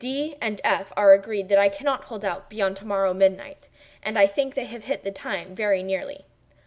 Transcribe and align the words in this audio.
D—— 0.03 0.35
and 0.41 0.59
F—— 0.63 0.91
are 0.97 1.13
agreed 1.13 1.47
that 1.49 1.59
I 1.59 1.69
cannot 1.69 2.05
hold 2.05 2.25
out 2.25 2.49
beyond 2.49 2.75
to 2.77 2.85
morrow 2.85 3.13
midnight; 3.13 3.69
and 4.01 4.17
I 4.17 4.25
think 4.25 4.55
they 4.55 4.65
have 4.65 4.85
hit 4.85 5.03
the 5.03 5.11
time 5.11 5.53
very 5.53 5.83
nearly. 5.83 6.25